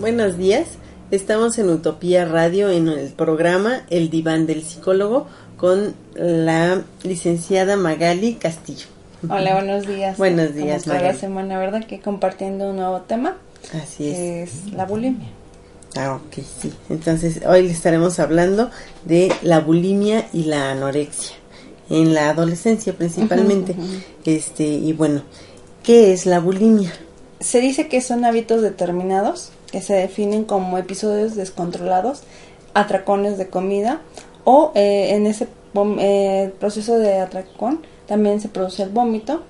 [0.00, 0.68] Buenos días.
[1.10, 8.34] Estamos en Utopía Radio en el programa El Diván del Psicólogo con la licenciada Magali
[8.34, 8.86] Castillo.
[9.28, 10.16] Hola, buenos días.
[10.16, 11.84] Buenos días, Como cada semana, ¿verdad?
[11.84, 13.38] Que compartiendo un nuevo tema.
[13.74, 14.16] Así es.
[14.16, 15.30] Que es la bulimia.
[15.96, 16.72] Ah, ok, sí.
[16.90, 18.70] Entonces, hoy le estaremos hablando
[19.04, 21.34] de la bulimia y la anorexia
[21.90, 23.74] en la adolescencia principalmente.
[24.24, 25.22] Este, y bueno,
[25.82, 26.92] ¿qué es la bulimia?
[27.40, 32.22] Se dice que son hábitos determinados que se definen como episodios descontrolados,
[32.74, 34.00] atracones de comida
[34.44, 35.48] o eh, en ese
[35.98, 39.42] eh, proceso de atracón también se produce el vómito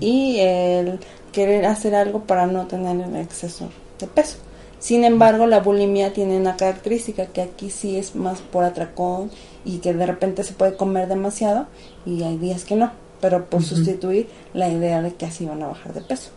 [0.00, 0.98] y el
[1.30, 4.38] querer hacer algo para no tener el exceso de peso.
[4.78, 9.30] Sin embargo, la bulimia tiene una característica que aquí sí es más por atracón
[9.64, 11.66] y que de repente se puede comer demasiado
[12.06, 15.68] y hay días que no, pero por sustituir la idea de que así van a
[15.68, 16.30] bajar de peso.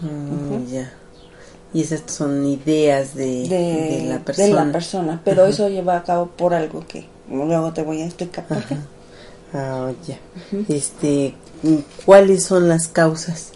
[0.00, 0.92] Mm, ya.
[1.74, 4.46] Y esas son ideas de, de, la persona.
[4.46, 8.06] De la persona, pero eso lleva a cabo por algo que luego te voy a
[8.06, 8.44] explicar.
[9.56, 10.18] Ah, ya.
[10.68, 11.34] Este,
[12.04, 13.52] ¿cuáles son las causas?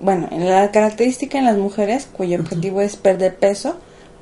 [0.00, 3.76] Bueno, la característica en las mujeres cuyo objetivo es perder peso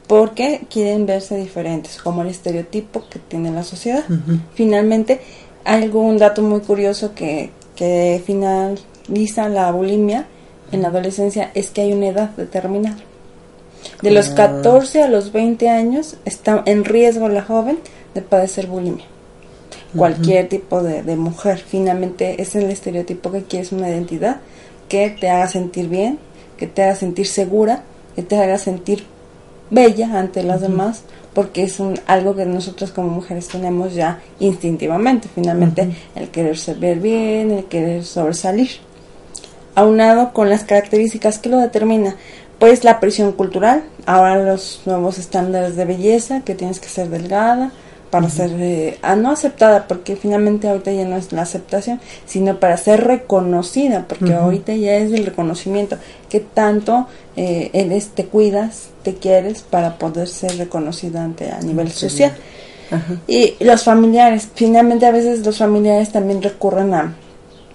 [0.07, 4.05] porque quieren verse diferentes, como el estereotipo que tiene la sociedad.
[4.55, 5.21] Finalmente,
[5.65, 10.27] algún dato muy curioso que, que finaliza la bulimia
[10.73, 12.97] en la adolescencia es que hay una edad determinada.
[14.03, 17.79] De los 14 a los 20 años está en riesgo la joven
[18.15, 19.05] de padecer bulimia.
[19.97, 24.41] Cualquier tipo de, mujer, finalmente es el estereotipo que quieres una identidad
[24.89, 26.19] que te haga sentir bien,
[26.57, 27.83] que te haga sentir segura,
[28.15, 29.05] que te haga sentir
[29.71, 31.03] bella ante las demás,
[31.35, 36.99] porque es un, algo que nosotros como mujeres tenemos ya instintivamente, finalmente el querer ver
[36.99, 38.69] bien, el querer sobresalir.
[39.75, 42.17] Aunado con las características que lo determina,
[42.59, 47.73] pues la presión cultural, ahora los nuevos estándares de belleza, que tienes que ser delgada
[48.11, 52.59] para ser eh, ah, no aceptada, porque finalmente ahorita ya no es la aceptación, sino
[52.59, 55.99] para ser reconocida, porque ahorita ya es el reconocimiento,
[56.29, 61.91] que tanto eh, eres, te cuidas, te quieres para poder ser reconocida ante a nivel
[61.91, 62.33] social.
[63.27, 67.15] Y los familiares, finalmente a veces los familiares también recurren a,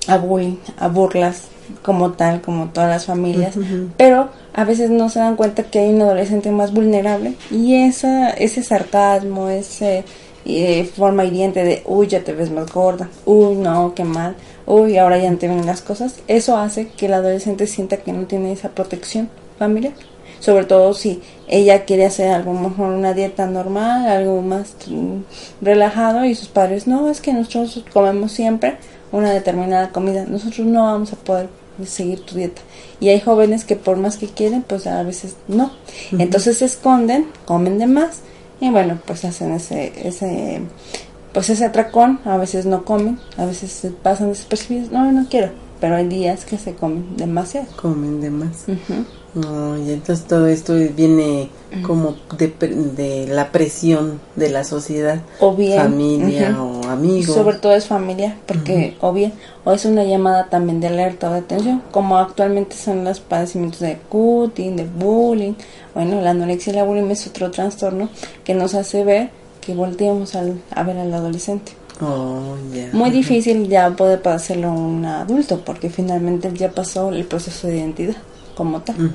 [0.07, 1.43] a bullying, a burlas,
[1.81, 3.55] como tal, como todas las familias,
[3.97, 8.29] pero a veces no se dan cuenta que hay un adolescente más vulnerable y esa,
[8.31, 10.05] ese sarcasmo, ese
[10.45, 14.35] eh, forma hiriente de, uy, ya te ves más gorda, uy, no, qué mal,
[14.65, 18.13] uy, ahora ya no te ven las cosas, eso hace que el adolescente sienta que
[18.13, 19.93] no tiene esa protección familiar.
[20.39, 25.19] Sobre todo si ella quiere hacer algo mejor una dieta normal, algo más mm,
[25.61, 28.75] relajado y sus padres, no, es que nosotros comemos siempre
[29.13, 31.47] una determinada comida, nosotros no vamos a poder
[31.85, 32.61] seguir tu dieta.
[32.99, 35.71] Y hay jóvenes que por más que quieren, pues a veces no.
[36.11, 38.21] Entonces se esconden, comen de más
[38.59, 40.61] y bueno, pues hacen ese, ese,
[41.31, 45.51] pues ese atracón, a veces no comen, a veces se pasan despercibidos, no, no quiero,
[45.79, 47.67] pero hay días que se comen demasiado.
[47.75, 48.65] Comen de más.
[49.35, 51.49] Y entonces todo esto viene
[51.81, 57.33] como de, la presión de la sociedad, o bien, familia o amigos.
[57.33, 59.33] Sobre todo es familia, porque o bien,
[59.65, 63.79] o es una llamada también de alerta o de atención, como actualmente son los padecimientos
[63.79, 65.53] de cutting, de bullying.
[65.95, 68.09] Bueno, la anorexia y la bulimia es otro trastorno
[68.43, 71.71] que nos hace ver que volteamos al, a ver al adolescente.
[72.01, 72.55] Oh,
[72.91, 78.15] Muy difícil ya poder hacerlo un adulto, porque finalmente ya pasó el proceso de identidad
[78.55, 79.13] como tal.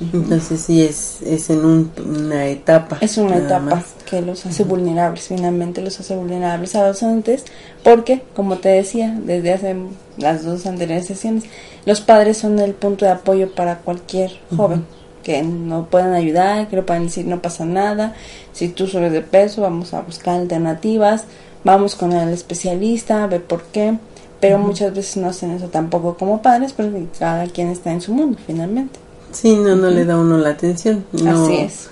[0.00, 2.98] Entonces sí es, es en una etapa.
[3.00, 7.44] Es una etapa que los hace vulnerables, finalmente los hace vulnerables a los adolescentes,
[7.82, 9.76] porque, como te decía, desde hace
[10.16, 11.44] las dos anteriores sesiones,
[11.84, 14.86] los padres son el punto de apoyo para cualquier joven,
[15.24, 18.14] que no puedan ayudar, que no puedan decir no pasa nada,
[18.52, 21.24] si tú subes de peso, vamos a buscar alternativas,
[21.64, 23.98] vamos con el especialista, ve por qué,
[24.40, 28.12] pero muchas veces no hacen eso tampoco como padres, porque cada quien está en su
[28.12, 28.98] mundo finalmente.
[29.32, 31.04] Sí, no, no le da uno la atención.
[31.26, 31.88] Así es.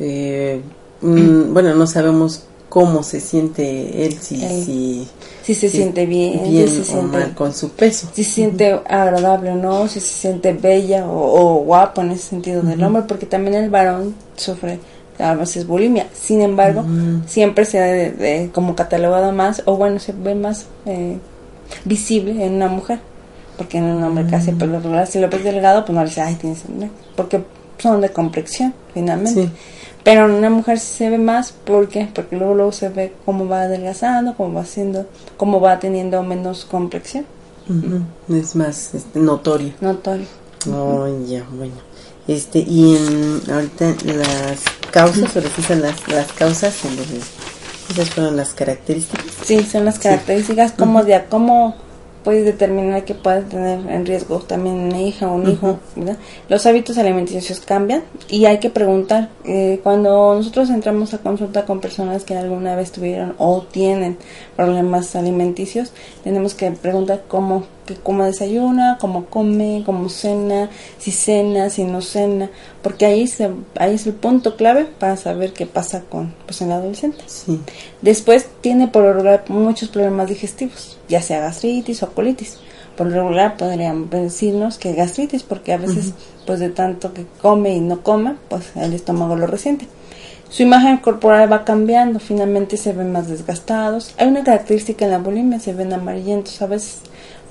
[0.00, 0.60] Eh,
[1.02, 4.62] mm, bueno, no sabemos cómo se siente él, si, Él.
[4.64, 5.08] si,
[5.42, 8.08] Si se siente bien, bien si se o siente, mal con su peso.
[8.12, 12.24] si se siente agradable o no, si se siente bella o, o guapo en ese
[12.28, 14.78] sentido del hombre, porque también el varón sufre
[15.18, 16.06] a veces bulimia.
[16.12, 16.84] Sin embargo,
[17.26, 21.16] siempre se ha de- de- como catalogado más, o bueno, se ve más eh,
[21.84, 23.00] visible en una mujer.
[23.56, 26.08] Porque en un hombre casi, por lo regular, si lo ves delgado, pues no le
[26.08, 27.42] dice, ay, tienes hambre", Porque
[27.78, 29.42] son de complexión, finalmente.
[29.44, 29.50] Sí.
[30.04, 32.08] Pero en una mujer sí se ve más, ¿por qué?
[32.14, 35.06] Porque luego, luego se ve cómo va adelgazando, cómo va haciendo,
[35.36, 37.26] cómo va teniendo menos complexión.
[38.28, 39.72] Es más este, notorio.
[39.80, 40.26] Notorio.
[40.72, 41.74] Oh, ya, bueno.
[42.26, 45.40] Este, y en, ahorita las causas, o
[45.74, 47.20] las, las causas, en donde
[47.88, 49.26] esas fueron las características.
[49.44, 51.74] Sí, son las características como de cómo
[52.24, 55.78] puedes determinar que puedes tener en riesgo también una hija o un hijo.
[55.96, 56.18] ¿verdad?
[56.48, 59.30] Los hábitos alimenticios cambian y hay que preguntar.
[59.44, 64.18] eh, cuando nosotros entramos a consulta con personas que alguna vez tuvieron o tienen
[64.56, 65.92] problemas alimenticios,
[66.22, 70.68] tenemos que preguntar cómo, que cómo desayuna, cómo come, cómo cena,
[70.98, 72.50] si cena, si no cena,
[72.82, 76.70] porque ahí, se, ahí es el punto clave para saber qué pasa con pues, el
[76.70, 77.24] adolescente.
[77.24, 77.58] Sí.
[78.02, 82.58] Después tiene por lo regular muchos problemas digestivos, ya sea gastritis o colitis.
[82.94, 86.12] Por lo regular podrían decirnos que gastritis, porque a veces,
[86.46, 89.86] pues de tanto que come y no come, pues el estómago lo resiente.
[90.50, 94.14] Su imagen corporal va cambiando, finalmente se ven más desgastados.
[94.18, 96.98] Hay una característica en la bulimia, se ven amarillentos a veces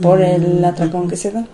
[0.01, 1.45] por el atracón que se da.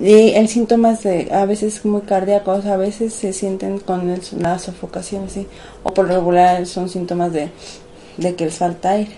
[0.00, 4.20] Y el síntoma es de, a veces muy cardíacos, a veces se sienten con el-
[4.40, 5.46] la sofocación, sí,
[5.84, 7.50] o por regular son síntomas de,
[8.16, 9.12] de que les falta aire.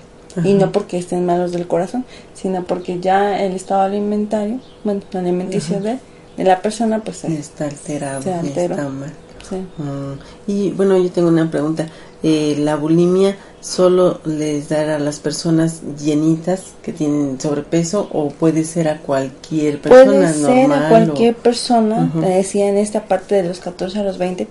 [0.45, 2.05] Y no porque estén malos del corazón,
[2.35, 5.97] sino porque ya el estado alimentario, bueno, alimenticio de,
[6.37, 8.75] de la persona, pues se, Está alterado, Se ya alteró.
[8.75, 9.13] está mal.
[9.49, 11.87] Se- Mm, Y bueno, yo tengo una pregunta.
[12.23, 18.65] Eh, ¿La bulimia solo les da a las personas llenitas que tienen sobrepeso o puede
[18.65, 20.83] ser a cualquier persona Puede ser normal?
[20.83, 24.49] a o- cualquier persona, decía en esta parte de los 14 a los 20.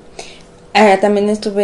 [0.78, 1.64] Ah, también estuve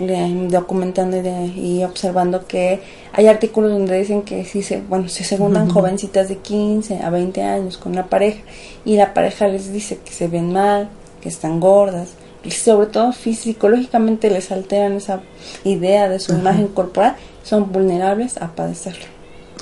[0.00, 2.80] el- documentando y, de- y observando que
[3.12, 7.42] hay artículos donde dicen que si se, bueno, se juntan jovencitas de 15 a 20
[7.42, 8.40] años con una pareja
[8.84, 10.88] y la pareja les dice que se ven mal,
[11.20, 12.08] que están gordas,
[12.44, 15.20] y sobre todo psicológicamente les alteran esa
[15.64, 19.04] idea de su imagen corporal, son vulnerables a padecerlo.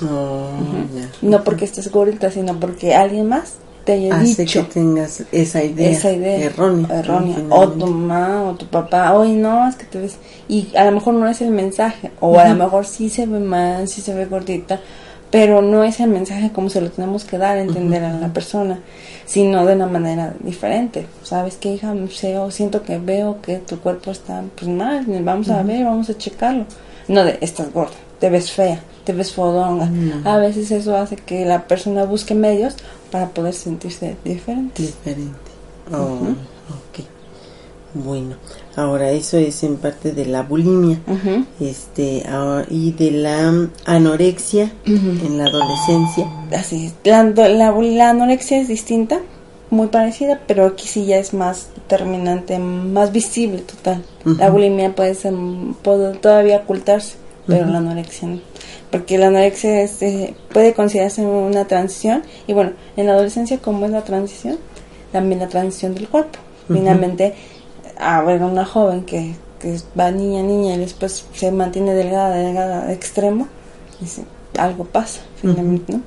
[0.03, 0.49] Oh.
[1.21, 3.55] No porque estés gordita, sino porque alguien más
[3.87, 6.99] te haya Hace dicho que tengas esa idea, esa idea errónea.
[6.99, 7.37] errónea.
[7.49, 10.17] o tu mamá o tu papá oye no es que te ves
[10.49, 13.39] y a lo mejor no es el mensaje o a lo mejor sí se ve
[13.39, 14.81] mal sí se ve gordita
[15.31, 18.33] pero no es el mensaje como se lo tenemos que dar a entender a la
[18.33, 18.79] persona
[19.25, 21.05] sino de una manera diferente.
[21.23, 21.93] Sabes que hija
[22.49, 26.65] siento que veo que tu cuerpo está pues mal vamos a ver vamos a checarlo.
[27.07, 29.89] No de estás gorda te ves fea te ves fodonga.
[30.25, 32.75] A veces eso hace que la persona busque medios
[33.09, 34.81] para poder sentirse diferente.
[34.81, 35.51] Diferente.
[35.93, 36.19] Oh,
[36.89, 37.05] ok.
[38.03, 38.35] Bueno,
[38.75, 40.99] ahora eso es en parte de la bulimia.
[41.59, 46.27] Este, ahora- y de la anorexia en la adolescencia.
[46.51, 46.93] Así es.
[47.03, 49.19] La, la, la anorexia es distinta,
[49.69, 54.03] muy parecida, pero aquí sí ya es más determinante, más visible total.
[54.37, 55.33] La bulimia puede ser,
[55.81, 57.15] puede todavía ocultarse,
[57.47, 58.39] pero la anorexia no.
[58.91, 63.85] Porque la anorexia es, eh, puede considerarse una transición, y bueno, en la adolescencia, como
[63.85, 64.57] es la transición?
[65.11, 66.39] También la transición del cuerpo.
[66.69, 67.33] Finalmente,
[67.99, 72.85] a ver, una joven que, que va niña, niña, y después se mantiene delgada, delgada,
[72.85, 73.47] de extremo,
[73.99, 74.23] dice,
[74.57, 76.01] algo pasa, finalmente, ¿no?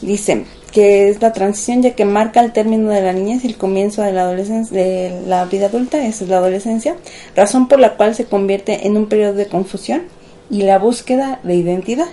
[0.00, 3.56] Dice que es la transición ya que marca el término de la niñez y el
[3.56, 6.96] comienzo de la adolescencia, de la vida adulta, esa es la adolescencia,
[7.36, 10.02] razón por la cual se convierte en un periodo de confusión
[10.50, 12.08] y la búsqueda de identidad,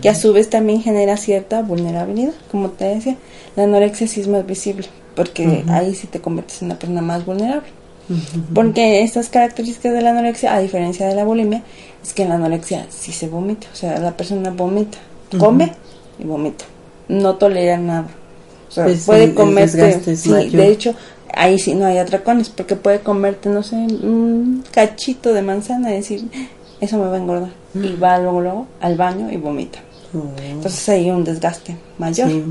[0.00, 3.16] que a su vez también genera cierta vulnerabilidad, como te decía,
[3.56, 7.26] la anorexia sí es más visible, porque ahí sí te conviertes en una persona más
[7.26, 7.68] vulnerable.
[8.54, 11.62] Porque estas características de la anorexia, a diferencia de la bulimia,
[12.02, 14.98] es que en la anorexia sí se vomita, o sea, la persona vomita,
[15.38, 15.72] come
[16.18, 16.64] y vomita,
[17.08, 18.06] no tolera nada.
[18.68, 20.52] O sea, Pues puede comerte, es sí, mayor.
[20.52, 20.94] de hecho,
[21.34, 25.96] ahí sí no hay atracones, porque puede comerte, no sé, un cachito de manzana y
[25.96, 26.24] decir,
[26.80, 27.50] eso me va a engordar.
[27.74, 29.80] Y va luego, luego al baño y vomita.
[30.14, 32.30] Oh, Entonces hay un desgaste mayor.
[32.30, 32.42] sí,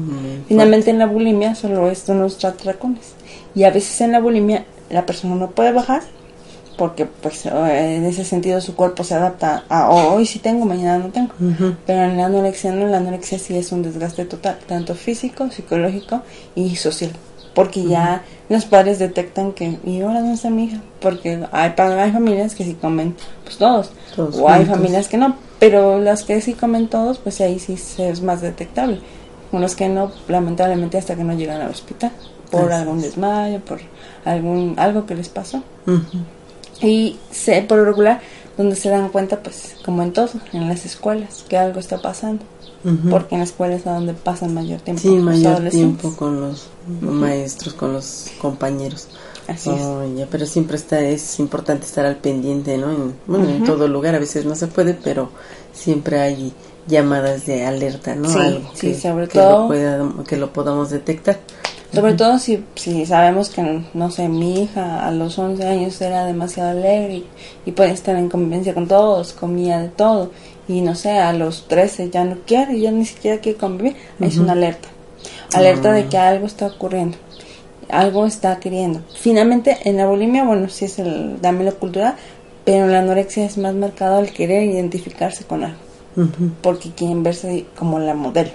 [0.47, 3.13] Finalmente en la bulimia solo están los atracones.
[3.55, 6.01] Y a veces en la bulimia la persona no puede bajar
[6.77, 10.65] porque pues eh, en ese sentido su cuerpo se adapta a "Oh, hoy sí tengo,
[10.65, 11.31] mañana no tengo.
[11.85, 16.21] Pero en la anorexia no, la anorexia sí es un desgaste total, tanto físico, psicológico
[16.55, 17.11] y social.
[17.53, 22.11] porque ya los padres detectan que, y ahora no está mi hija, porque hay, hay
[22.11, 23.15] familias que sí comen
[23.45, 27.57] pues todos, o hay familias que no, pero las que sí comen todos, pues ahí
[27.59, 28.99] sí es más detectable.
[29.55, 32.11] Con los que no, lamentablemente hasta que no llegan al hospital,
[32.51, 33.79] por algún desmayo, por
[34.25, 35.63] algún algo que les pasó.
[36.81, 38.19] Y sé por lo regular
[38.57, 42.43] donde se dan cuenta, pues, como en todo, en las escuelas, que algo está pasando.
[43.09, 45.01] Porque en la escuela es donde pasan mayor tiempo.
[45.01, 46.67] Sí, mayor tiempo con los
[46.99, 49.07] maestros, con los compañeros.
[49.47, 50.27] Así es.
[50.29, 52.91] pero siempre está, es importante estar al pendiente, ¿no?
[52.91, 55.29] En, bueno, en todo lugar, a veces no se puede, pero
[55.71, 56.51] siempre hay
[56.87, 58.29] llamadas de alerta, ¿no?
[58.29, 59.73] Sí, Algo sí, que, sobre que todo.
[59.73, 61.37] Lo que lo podamos detectar.
[61.95, 66.25] Sobre todo si, si sabemos que, no sé, mi hija a los 11 años era
[66.25, 67.23] demasiado alegre
[67.65, 70.31] y, puede estar en convivencia con todos, comía de todo,
[70.67, 74.37] y no sé, a los 13 ya no quiere, ya ni siquiera quiere convivir, es
[74.37, 74.89] una alerta.
[75.53, 76.09] Alerta de ah.
[76.09, 77.17] que algo está ocurriendo,
[77.89, 79.01] algo está queriendo.
[79.17, 82.15] Finalmente, en la bulimia, bueno, sí es el la cultural,
[82.65, 85.77] pero en la anorexia es más marcado el querer identificarse con algo,
[86.61, 88.51] porque quieren verse como la modelo.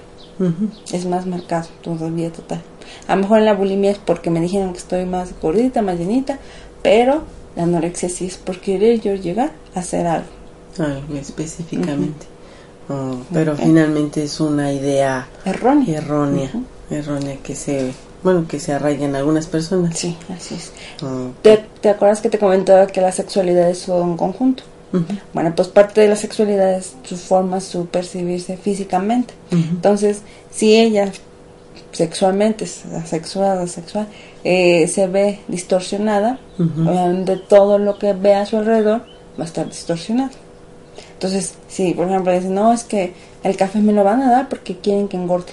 [0.93, 2.63] Es más marcado todavía total.
[3.07, 5.99] A lo mejor en la bulimia es porque me dijeron que estoy más gordita, más
[5.99, 6.39] llenita,
[6.83, 7.23] pero
[7.57, 10.29] la anorexia sí es por querer yo llegar a hacer algo.
[10.79, 12.27] Algo específicamente.
[12.89, 16.51] Oh, pero finalmente es una idea errónea, errónea,
[16.91, 19.99] errónea que se bueno, que se arraiga en algunas personas.
[19.99, 20.73] Sí, así es.
[21.43, 24.65] ¿Te, ¿Te, acuerdas que te comentaba que la sexualidad es un conjunto?
[25.33, 29.35] Bueno, pues parte de la sexualidad es su forma, su percibirse físicamente.
[29.51, 31.13] Entonces, si ella
[31.93, 32.67] sexualmente,
[32.97, 34.07] asexuada, sexual,
[34.45, 39.03] eh, se ve distorsionada, obviamente todo lo que ve a su alrededor
[39.39, 40.31] va a estar distorsionado.
[41.13, 44.49] Entonces, si por ejemplo dicen, no, es que el café me lo van a dar
[44.49, 45.53] porque quieren que engorde.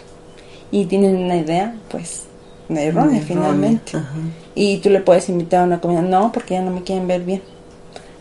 [0.72, 2.24] Y tienen una idea, pues,
[2.70, 3.94] errónea finalmente.
[4.56, 7.22] Y tú le puedes invitar a una comida, no, porque ya no me quieren ver
[7.22, 7.41] bien.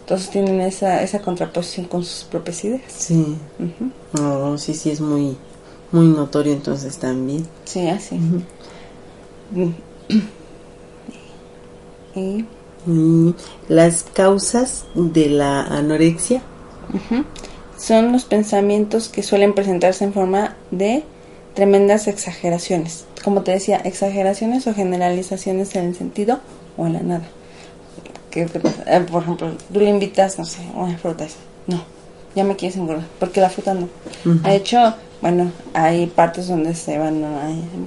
[0.07, 2.83] Entonces tienen esa, esa contraposición con sus propias ideas.
[2.97, 3.37] Sí.
[4.57, 5.37] sí, sí, es muy,
[5.91, 7.45] muy notorio entonces también.
[7.65, 8.17] Sí, así.
[12.15, 12.45] y,
[13.67, 16.41] las causas de la anorexia
[17.77, 21.03] son los pensamientos que suelen presentarse en forma de
[21.55, 23.07] tremendas exageraciones.
[23.25, 26.39] Como te decía, exageraciones o generalizaciones en el sentido
[26.77, 27.29] o en la nada.
[28.45, 31.27] Que, eh, por ejemplo, tú le invitas, no sé, una fruta,
[31.67, 31.83] no,
[32.35, 33.89] ya me quieres engordar, porque la fruta no.
[34.45, 37.25] Ha hecho bueno, hay partes donde se van,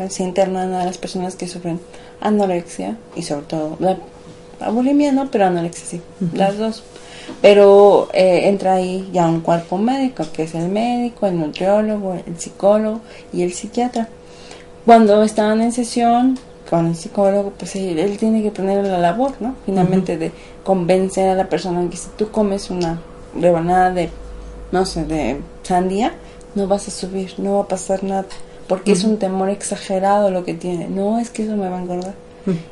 [0.09, 1.79] se internan a las personas que sufren
[2.21, 3.97] anorexia y sobre todo la,
[4.71, 5.29] bulimia, ¿no?
[5.29, 6.01] Pero anorexia sí,
[6.33, 6.83] las dos.
[7.41, 12.39] Pero eh, entra ahí ya un cuerpo médico, que es el médico, el nutriólogo, el
[12.39, 13.01] psicólogo
[13.31, 14.09] y el psiquiatra.
[14.85, 19.55] Cuando están en sesión con el psicólogo, pues él, tiene que tener la labor, ¿no?
[19.65, 20.31] Finalmente de
[20.63, 23.01] convencer a la persona que si tú comes una
[23.39, 24.09] rebanada de,
[24.71, 26.13] no sé, de sandía,
[26.55, 28.25] no vas a subir, no va a pasar nada,
[28.67, 30.87] porque es un temor exagerado lo que tiene.
[30.87, 32.13] No, es que eso me va a engordar.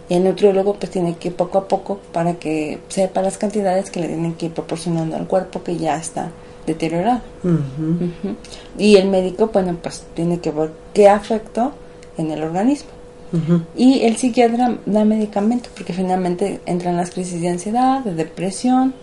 [0.10, 4.00] Y el nutriólogo pues tiene que poco a poco para que sepa las cantidades que
[4.00, 6.32] le tienen que ir proporcionando al cuerpo que ya está
[6.66, 7.22] deteriorado.
[8.78, 11.74] Y el médico, bueno, pues tiene que ver qué afectó
[12.18, 12.97] en el organismo.
[13.76, 18.94] Y el psiquiatra da medicamentos porque finalmente entran las crisis de ansiedad, de depresión,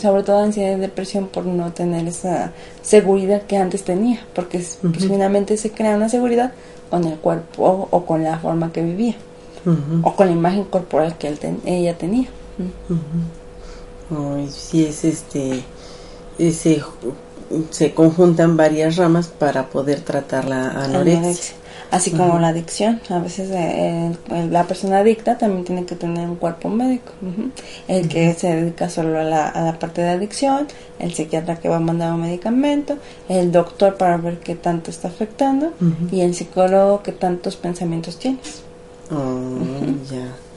[0.00, 2.52] sobre todo ansiedad y depresión por no tener esa
[2.82, 6.52] seguridad que antes tenía, porque pues, finalmente se crea una seguridad
[6.88, 9.14] con el cuerpo o, con la forma que vivía,
[10.02, 12.28] o con la imagen corporal que ella tenía.
[14.50, 15.62] sí, es este,
[16.48, 16.82] ese,
[17.70, 23.00] se conjuntan varias ramas para poder tratar la anorexia así como la adicción.
[23.08, 24.16] A veces eh,
[24.50, 27.12] la persona adicta también tiene que tener un cuerpo médico.
[27.88, 30.66] El que se dedica solo a la, a la, parte de adicción,
[30.98, 35.08] el psiquiatra que va a mandar un medicamento, el doctor para ver qué tanto está
[35.08, 35.72] afectando
[36.10, 38.62] y el psicólogo qué tantos pensamientos tienes.
[39.10, 39.58] Oh,
[40.10, 40.49] ya.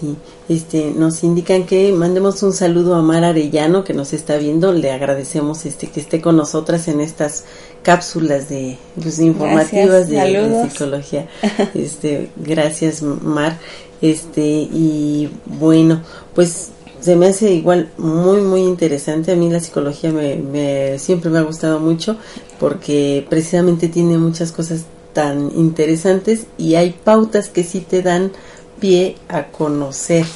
[0.00, 0.16] Sí,
[0.48, 4.72] este, nos indican que mandemos un saludo a Mar Arellano que nos está viendo.
[4.72, 7.44] Le agradecemos este que esté con nosotras en estas
[7.82, 11.28] cápsulas de pues, informativas de, psicología.
[11.74, 13.58] Este, gracias Mar.
[14.00, 16.02] Este y bueno,
[16.34, 19.32] pues se me hace igual muy muy interesante.
[19.32, 22.16] A mí la psicología me, me siempre me ha gustado mucho
[22.58, 28.32] porque precisamente tiene muchas cosas tan interesantes y hay pautas que sí te dan
[28.80, 30.26] pie a conocer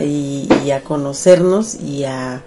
[0.00, 2.42] y, y, a conocernos y a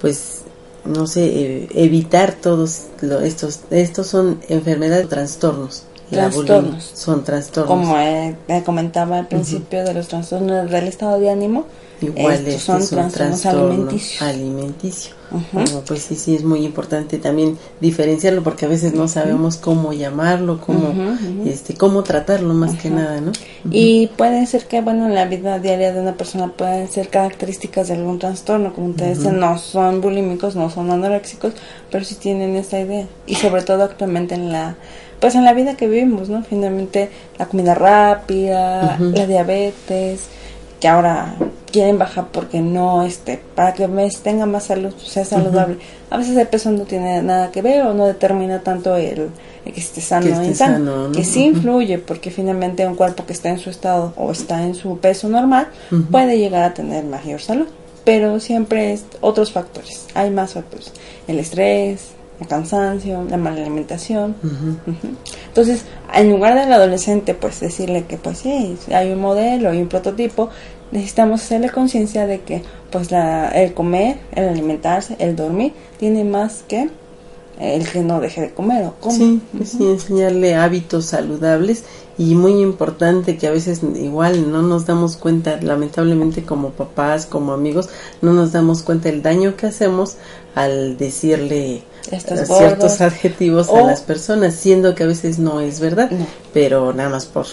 [0.00, 0.42] pues
[0.84, 2.88] no sé, evitar todos
[3.22, 6.92] estos, estos son enfermedades, trastornos trastornos.
[6.94, 7.68] Son trastornos.
[7.68, 11.66] Como eh, comentaba al principio de los trastornos del estado de ánimo,
[12.04, 14.22] Igual estos son, trastornos alimenticios.
[14.22, 15.14] Alimenticio.
[15.86, 20.60] pues sí, sí, es muy importante también diferenciarlo porque a veces no sabemos cómo llamarlo,
[20.60, 20.92] cómo,
[21.44, 23.32] este, cómo tratarlo más que nada, ¿no?
[23.70, 27.88] Y puede ser que, bueno, en la vida diaria de una persona pueden ser características
[27.88, 31.54] de algún trastorno, como ustedes dicen, no son bulímicos, no son anoréxicos,
[31.90, 33.06] pero sí tienen esta idea.
[33.26, 34.76] Y sobre todo actualmente en la
[35.20, 36.42] pues en la vida que vivimos, ¿no?
[36.42, 37.08] Finalmente
[37.38, 40.28] la comida rápida, la diabetes,
[40.80, 41.34] que ahora
[41.74, 45.78] quieren bajar porque no, este, para que me tenga más salud, sea saludable.
[46.08, 49.30] A veces el peso no tiene nada que ver o no determina tanto el,
[49.64, 53.58] que esté sano que sano, que sí influye porque finalmente un cuerpo que está en
[53.58, 55.66] su estado o está en su peso normal
[56.12, 57.66] puede llegar a tener mayor salud.
[58.04, 60.92] Pero siempre es otros factores, hay más factores.
[61.26, 64.36] El estrés, el cansancio, la mala alimentación.
[65.48, 69.88] Entonces, en lugar del adolescente, pues decirle que pues sí, hay un modelo y un
[69.88, 70.50] prototipo,
[70.94, 76.62] necesitamos hacerle conciencia de que pues la, el comer, el alimentarse, el dormir, tiene más
[76.66, 76.88] que
[77.60, 79.16] el que no deje de comer o coma.
[79.16, 81.84] Sí, sí, enseñarle hábitos saludables
[82.16, 87.52] y muy importante que a veces igual no nos damos cuenta, lamentablemente como papás, como
[87.52, 87.88] amigos,
[88.22, 90.16] no nos damos cuenta del daño que hacemos
[90.54, 91.82] al decirle
[92.46, 96.10] ciertos adjetivos a las personas, siendo que a veces no es verdad,
[96.52, 97.46] pero nada más por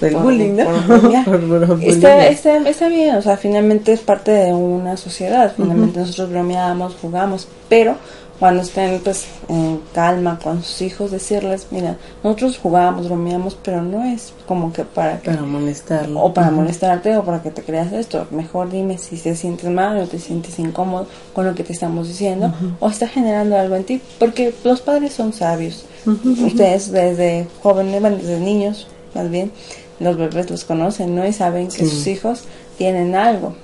[0.00, 0.58] bullying,
[1.82, 7.48] está, está, bien, o sea, finalmente es parte de una sociedad, finalmente nosotros bromeamos, jugamos,
[7.68, 7.96] pero
[8.38, 14.04] cuando estén pues en calma con sus hijos, decirles, mira, nosotros jugamos, bromeamos, pero no
[14.04, 15.30] es como que para que...
[15.30, 16.20] Para molestarlo.
[16.20, 18.26] O para molestarte o para que te creas esto.
[18.32, 22.08] Mejor dime si te sientes mal o te sientes incómodo con lo que te estamos
[22.08, 25.84] diciendo o está generando algo en ti, porque los padres son sabios.
[26.04, 29.52] Ustedes desde jóvenes, desde niños, más bien,
[30.00, 31.26] los bebés los conocen, ¿no?
[31.26, 32.44] Y saben que sus hijos
[32.78, 33.54] tienen algo.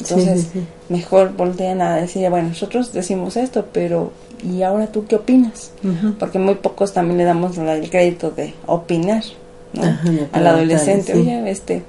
[0.00, 0.48] Entonces,
[0.88, 4.12] mejor voltean a decir, bueno, nosotros decimos esto, pero
[4.42, 5.72] ¿y ahora tú qué opinas?
[6.18, 9.24] Porque muy pocos también le damos el crédito de opinar,
[9.72, 9.82] ¿no?
[10.32, 11.82] Al adolescente, oye, este,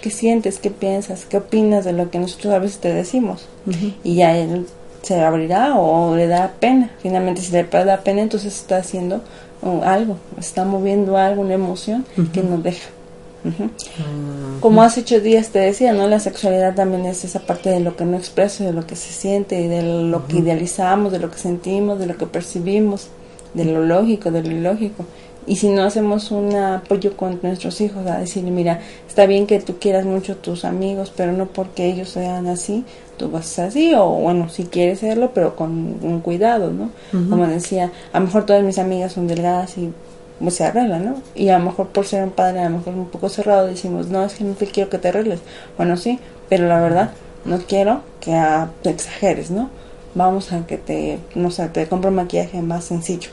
[0.00, 0.58] ¿qué sientes?
[0.58, 1.26] ¿Qué piensas?
[1.26, 3.46] ¿Qué opinas de lo que nosotros a veces te decimos?
[4.02, 4.66] Y ya él
[5.04, 6.90] se abrirá o le da pena.
[7.00, 9.22] Finalmente, si le da pena, entonces está haciendo
[9.84, 12.88] algo, está moviendo algo, una emoción que nos deja.
[14.60, 16.08] Como hace ocho días te decía, ¿no?
[16.08, 19.12] La sexualidad también es esa parte de lo que no expreso, de lo que se
[19.12, 23.08] siente, y de lo que idealizamos, de lo que sentimos, de lo que percibimos,
[23.52, 25.04] de lo lógico, de lo ilógico.
[25.46, 29.60] Y si no hacemos un apoyo con nuestros hijos, a decirle, mira, está bien que
[29.60, 32.84] tú quieras mucho a tus amigos, pero no porque ellos sean así,
[33.18, 35.70] tú vas a ser así, o bueno, si quieres serlo, pero con
[36.02, 36.90] un cuidado, ¿no?
[37.28, 39.92] Como decía, a lo mejor todas mis amigas son delgadas y
[40.38, 41.14] pues, se arreglan, ¿no?
[41.34, 44.08] Y a lo mejor por ser un padre, a lo mejor un poco cerrado, decimos,
[44.08, 45.40] no, es que no te quiero que te arregles.
[45.76, 47.10] Bueno, sí, pero la verdad,
[47.44, 48.32] no quiero que
[48.82, 49.68] te exageres, ¿no?
[50.14, 53.30] Vamos a que te, no sé, te compro maquillaje más sencillo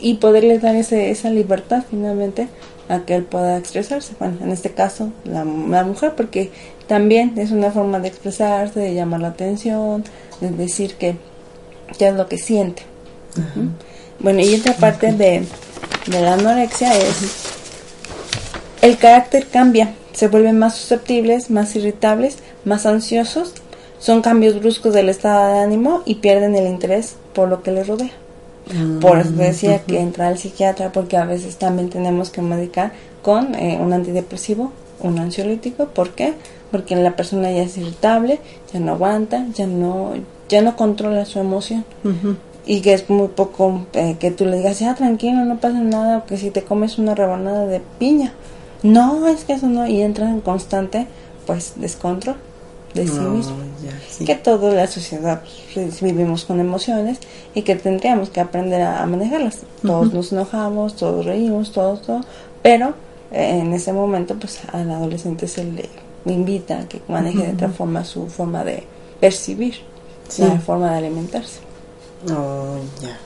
[0.00, 2.48] y poderle dar ese, esa libertad finalmente
[2.88, 4.14] a que él pueda expresarse.
[4.18, 6.50] Bueno, en este caso, la, mujer, porque
[6.86, 10.04] también es una forma de expresarse, de llamar la atención,
[10.40, 11.16] de decir que
[11.98, 12.82] qué es lo que siente.
[14.18, 15.44] Bueno, y otra parte de,
[16.06, 17.56] de la anorexia es
[18.80, 23.54] el carácter cambia, se vuelven más susceptibles, más irritables, más ansiosos,
[23.98, 27.86] son cambios bruscos del estado de ánimo y pierden el interés por lo que les
[27.88, 28.12] rodea.
[29.00, 33.54] Por eso decía que entra al psiquiatra porque a veces también tenemos que medicar con
[33.54, 35.86] eh, un antidepresivo, un ansiolítico.
[35.86, 36.34] ¿Por qué?
[36.70, 38.40] Porque la persona ya es irritable,
[38.72, 40.12] ya no aguanta, ya no,
[40.48, 41.84] ya no controla su emoción.
[42.66, 46.24] Y que es muy poco eh, que tú le digas, ya tranquilo, no pasa nada,
[46.26, 48.34] que si te comes una rebanada de piña.
[48.82, 51.06] No, es que eso no, y entra en constante,
[51.46, 52.36] pues, descontrol
[52.94, 53.56] de sí mismo.
[54.24, 55.42] Que toda la sociedad
[55.74, 57.18] pues, vivimos con emociones
[57.54, 59.60] y que tendríamos que aprender a, manejarlas.
[59.82, 62.20] Todos nos enojamos, todos reímos, todos, todo,
[62.62, 62.94] pero
[63.30, 65.88] eh, en ese momento pues al adolescente se le
[66.26, 68.84] invita a que maneje de otra forma su forma de
[69.20, 69.74] percibir,
[70.38, 71.60] la forma de alimentarse.
[72.30, 73.18] Oh, ya.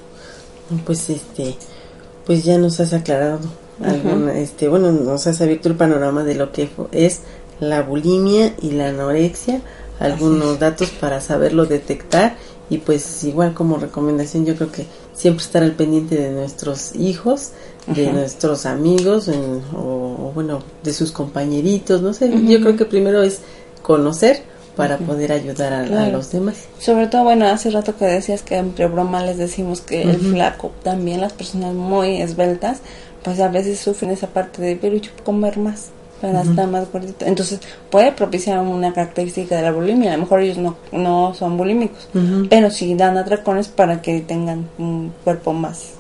[0.85, 1.57] Pues este,
[2.27, 3.41] pues ya nos has aclarado
[3.83, 7.21] alguna, este, bueno, nos has abierto el panorama de lo que es
[7.61, 9.61] la bulimia y la anorexia,
[10.03, 12.37] algunos datos para saberlo detectar
[12.71, 17.51] y pues igual como recomendación yo creo que siempre estar al pendiente de nuestros hijos,
[17.87, 19.29] de nuestros amigos
[19.75, 23.41] o, bueno, de sus compañeritos, no sé, yo creo que primero es
[23.83, 24.43] conocer
[24.77, 26.57] para poder ayudar a, los demás.
[26.79, 30.73] Sobre todo, bueno, hace rato que decías que entre broma les decimos que el flaco,
[30.83, 32.79] también las personas muy esbeltas,
[33.23, 35.91] pues a veces sufren esa parte de, pero yo comer más
[36.23, 37.27] para estar más gordito.
[37.27, 40.13] Entonces puede propiciar una característica de la bulimia.
[40.13, 42.09] A lo mejor ellos no, no son bulímicos,
[42.49, 45.95] pero sí dan atracones para que tengan un cuerpo más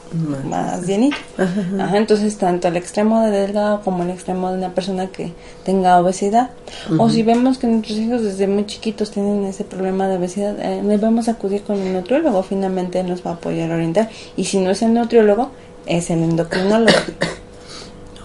[0.45, 1.17] más, llenito.
[1.39, 1.97] Ajá.
[1.97, 5.33] entonces, tanto el extremo de delgado como el extremo de una persona que
[5.65, 6.51] tenga obesidad.
[6.99, 10.83] O si vemos que nuestros hijos desde muy chiquitos tienen ese problema de obesidad, eh,
[10.85, 12.43] debemos acudir con el nutriólogo.
[12.43, 14.11] Finalmente, él nos va a apoyar a orientar.
[14.37, 15.51] Y si no es el nutriólogo,
[15.87, 16.93] es el endocrinólogo.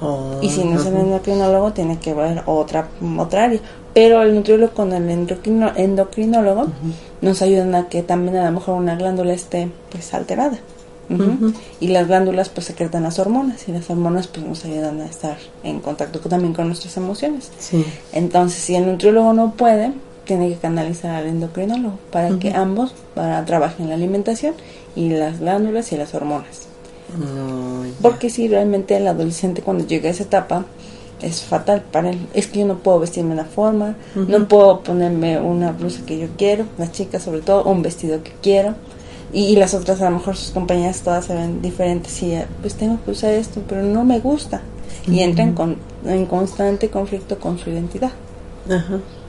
[0.02, 3.60] Oh, y si no es el endocrinólogo, tiene que ver otra, otra área.
[3.94, 6.68] Pero el nutriólogo con el endocrinólogo
[7.22, 10.60] nos ayudan a que también a lo mejor una glándula esté pues alterada.
[11.80, 15.38] Y las glándulas pues secretan las hormonas y las hormonas pues nos ayudan a estar
[15.64, 17.52] en contacto también con nuestras emociones.
[18.12, 19.94] Entonces, si el nutriólogo no puede,
[20.26, 24.54] tiene que canalizar al endocrinólogo para que ambos para, trabajen la alimentación
[24.96, 26.67] y las glándulas y las hormonas.
[28.02, 30.66] Porque si realmente el adolescente cuando llega a esa etapa
[31.22, 32.28] es fatal para él.
[32.34, 36.20] Es que yo no puedo vestirme de una forma, no puedo ponerme una blusa que
[36.20, 38.76] yo quiero, las chicas sobre todo, un vestido que quiero.
[39.34, 42.98] Y, las otras a lo mejor sus compañeras todas se ven diferentes y pues tengo
[43.04, 44.62] que usar esto pero no me gusta.
[45.06, 48.12] Y entran con, en constante conflicto con su identidad.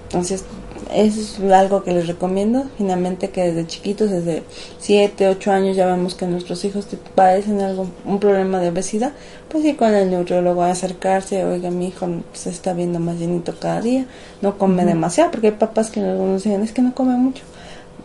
[0.04, 0.46] Entonces eso
[0.92, 4.42] es algo que les recomiendo finalmente que desde chiquitos desde
[4.78, 9.12] 7, 8 años ya vemos que nuestros hijos padecen algo un problema de obesidad
[9.48, 13.54] pues ir con el neurólogo a acercarse oiga mi hijo se está viendo más llenito
[13.58, 14.06] cada día
[14.42, 17.42] no come demasiado porque hay papás que algunos dicen es que no come mucho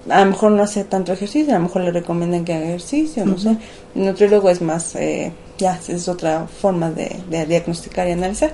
[0.09, 3.25] a lo mejor no hace tanto ejercicio, a lo mejor le recomiendan que haga ejercicio,
[3.25, 3.57] no sé.
[3.95, 8.51] El nutriólogo es más, eh, ya, es otra forma de, diagnosticar y analizar.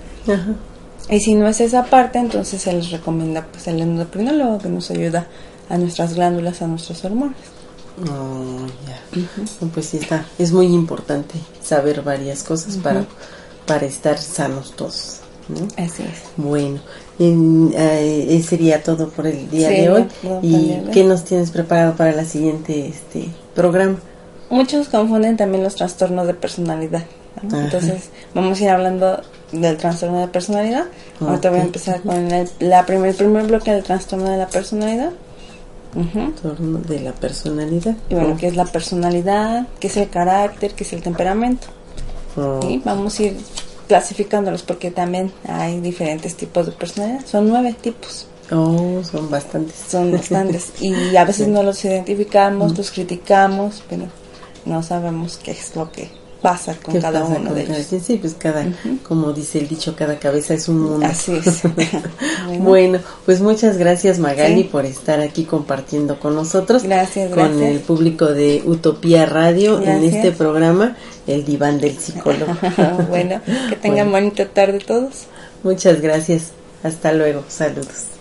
[1.09, 4.91] Y si no es esa parte, entonces se les recomienda pues el endocrinólogo que nos
[4.91, 5.27] ayuda
[5.69, 7.37] a nuestras glándulas, a nuestros hormonas.
[8.09, 9.67] Oh, ya.
[9.73, 13.05] Pues sí está, es muy importante saber varias cosas para,
[13.65, 15.19] para estar sanos todos.
[15.77, 16.23] Así es.
[16.37, 16.79] Bueno,
[17.17, 20.05] eh, sería todo por el día de hoy.
[20.41, 23.97] ¿Y qué nos tienes preparado para la siguiente este programa?
[24.49, 27.03] Muchos confunden también los trastornos de personalidad.
[27.43, 30.85] Entonces, vamos a ir hablando del trastorno de personalidad.
[31.19, 35.11] Ahorita voy a empezar con el, la primer, primer bloque del trastorno de la personalidad.
[35.91, 37.95] Trastorno de la personalidad.
[38.09, 39.67] Y bueno, ¿qué es la personalidad?
[39.79, 40.73] ¿Qué es el carácter?
[40.73, 41.67] ¿Qué es el temperamento?
[42.67, 43.37] Y vamos a ir
[43.87, 47.25] clasificándolos porque también hay diferentes tipos de personalidad.
[47.25, 48.27] Son nueve tipos.
[48.51, 49.75] Oh, son bastantes.
[49.89, 50.73] Son bastantes.
[50.81, 54.05] y a veces no los identificamos, los criticamos, pero
[54.65, 56.09] no sabemos qué es lo que
[56.41, 57.85] pasa con cada uno de ellos.
[58.01, 58.65] Sí, pues cada,
[59.07, 61.05] como dice el dicho, cada cabeza es un mundo.
[61.05, 61.61] Así es.
[62.59, 62.99] bueno.
[63.25, 66.83] pues muchas gracias Magali por estar aquí compartiendo con nosotros.
[66.83, 70.95] Gracias, Con el público de Utopía Radio en este programa,
[71.27, 72.55] El Diván del Psicólogo.
[73.09, 75.25] bueno, que tengan bonita tarde todos.
[75.63, 76.51] Muchas gracias.
[76.83, 77.43] Hasta luego.
[77.49, 78.18] Saludos.